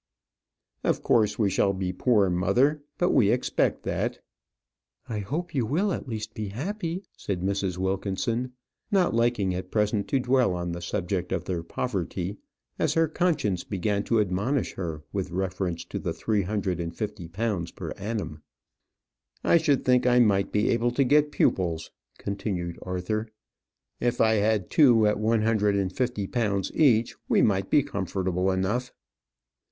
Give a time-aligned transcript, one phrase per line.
[0.83, 4.17] "Of course we shall be poor, mother; but we expect that."
[5.07, 7.77] "I hope you will, at least, be happy," said Mrs.
[7.77, 8.53] Wilkinson,
[8.91, 12.37] not liking at present to dwell on the subject of their poverty,
[12.79, 17.27] as her conscience began to admonish her with reference to the three hundred and fifty
[17.27, 18.41] pounds per annum.
[19.43, 23.27] "I should think I might be able to get pupils," continued Arthur.
[23.99, 28.49] "If I had two at one hundred and fifty pounds each, we might be comfortable
[28.49, 28.91] enough."